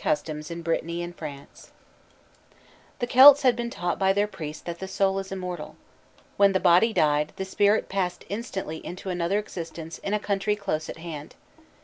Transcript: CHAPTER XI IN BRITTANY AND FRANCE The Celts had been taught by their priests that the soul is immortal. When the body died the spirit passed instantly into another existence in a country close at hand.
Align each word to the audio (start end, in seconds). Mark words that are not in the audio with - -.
CHAPTER 0.00 0.40
XI 0.40 0.52
IN 0.52 0.62
BRITTANY 0.62 1.02
AND 1.02 1.16
FRANCE 1.16 1.72
The 3.00 3.08
Celts 3.08 3.42
had 3.42 3.56
been 3.56 3.68
taught 3.68 3.98
by 3.98 4.12
their 4.12 4.28
priests 4.28 4.62
that 4.62 4.78
the 4.78 4.86
soul 4.86 5.18
is 5.18 5.32
immortal. 5.32 5.74
When 6.36 6.52
the 6.52 6.60
body 6.60 6.92
died 6.92 7.32
the 7.34 7.44
spirit 7.44 7.88
passed 7.88 8.24
instantly 8.28 8.76
into 8.86 9.10
another 9.10 9.40
existence 9.40 9.98
in 9.98 10.14
a 10.14 10.20
country 10.20 10.54
close 10.54 10.88
at 10.88 10.98
hand. 10.98 11.34